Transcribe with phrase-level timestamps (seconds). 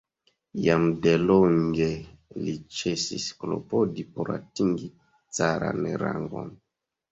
[0.67, 1.89] Jam delonge
[2.47, 4.93] li ĉesis klopodi por atingi
[5.41, 6.53] caran rangon.